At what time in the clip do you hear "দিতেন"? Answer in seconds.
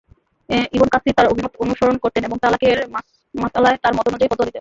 4.37-4.49